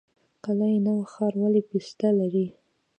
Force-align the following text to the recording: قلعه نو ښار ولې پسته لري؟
قلعه 0.43 0.77
نو 0.85 0.93
ښار 1.11 1.33
ولې 1.41 1.61
پسته 1.69 2.07
لري؟ 2.19 2.45